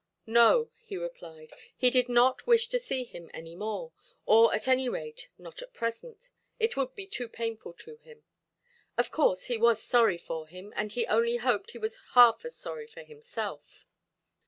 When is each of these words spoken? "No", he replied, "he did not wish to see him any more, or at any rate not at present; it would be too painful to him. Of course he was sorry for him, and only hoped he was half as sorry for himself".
"No", 0.25 0.71
he 0.79 0.97
replied, 0.97 1.51
"he 1.77 1.91
did 1.91 2.09
not 2.09 2.47
wish 2.47 2.69
to 2.69 2.79
see 2.79 3.03
him 3.03 3.29
any 3.35 3.53
more, 3.53 3.93
or 4.25 4.51
at 4.51 4.67
any 4.67 4.89
rate 4.89 5.29
not 5.37 5.61
at 5.61 5.75
present; 5.75 6.31
it 6.59 6.75
would 6.75 6.95
be 6.95 7.05
too 7.05 7.29
painful 7.29 7.73
to 7.73 7.97
him. 7.97 8.23
Of 8.97 9.11
course 9.11 9.43
he 9.43 9.59
was 9.59 9.79
sorry 9.79 10.17
for 10.17 10.47
him, 10.47 10.73
and 10.75 10.91
only 11.07 11.37
hoped 11.37 11.69
he 11.69 11.77
was 11.77 11.99
half 12.15 12.43
as 12.45 12.55
sorry 12.57 12.87
for 12.87 13.03
himself". 13.03 13.85